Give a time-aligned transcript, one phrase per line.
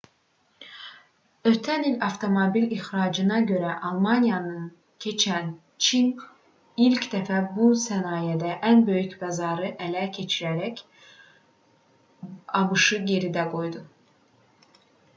[1.49, 4.63] ötən il avtomobil ixracına görə almaniyanı
[5.05, 5.51] keçən
[5.89, 6.09] çin
[6.87, 10.83] ilk dəfə bu sənayedə ən böyük bazarı ələ keçirərək
[12.63, 13.85] abş-ı geridə qoydu